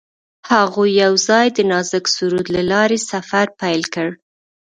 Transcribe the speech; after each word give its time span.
هغوی 0.51 0.89
یوځای 1.03 1.47
د 1.53 1.59
نازک 1.71 2.05
سرود 2.15 2.47
له 2.55 2.61
لارې 2.71 2.97
سفر 3.11 3.45
پیل 3.61 3.81
کړ. 3.93 4.09